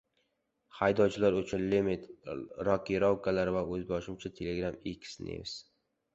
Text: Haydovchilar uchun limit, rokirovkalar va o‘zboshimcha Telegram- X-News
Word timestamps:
Haydovchilar 0.77 1.37
uchun 1.41 1.65
limit, 1.73 2.07
rokirovkalar 2.69 3.53
va 3.59 3.63
o‘zboshimcha 3.77 4.35
Telegram- 4.43 4.83
X-News 4.97 5.55